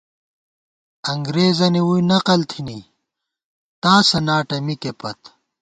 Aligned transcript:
انگرېزَنی 1.11 1.81
ووئی 1.83 2.01
نقل 2.11 2.39
تھنی، 2.51 2.79
تاسہ 3.81 4.17
ناٹہ 4.25 4.57
مِکے 4.65 4.91
پت 4.99 5.19